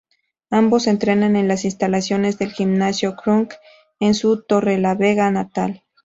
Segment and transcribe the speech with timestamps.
[0.49, 3.53] Ambos entrenan en las instalaciones del Gimnasio Kronk
[3.99, 5.83] en su Torrelavega natal.